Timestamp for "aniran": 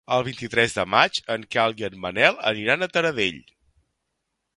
2.53-2.87